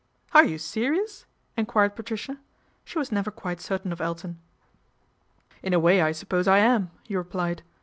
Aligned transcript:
"Are 0.33 0.43
you 0.43 0.57
serious?" 0.57 1.27
enquired 1.59 1.95
Patricia. 1.95 2.39
She 2.83 2.97
was 2.97 3.11
never 3.11 3.29
quite 3.29 3.61
certain 3.61 3.91
of 3.91 4.01
Elton." 4.01 4.39
In 5.61 5.75
a 5.75 5.79
way 5.79 6.01
I 6.01 6.11
suppose 6.11 6.47
I 6.47 6.57
am," 6.57 6.89
he 7.03 7.15
replied. 7.15 7.61